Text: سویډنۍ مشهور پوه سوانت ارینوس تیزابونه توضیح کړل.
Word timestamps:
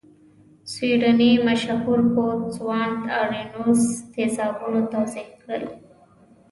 سویډنۍ 0.73 1.31
مشهور 1.47 1.99
پوه 2.13 2.33
سوانت 2.57 3.01
ارینوس 3.21 3.81
تیزابونه 4.13 4.81
توضیح 4.93 5.27
کړل. 5.41 5.63